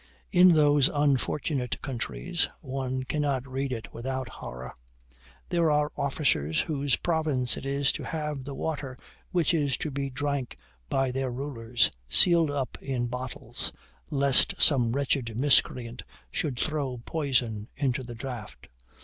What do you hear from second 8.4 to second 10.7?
the water which is to be drank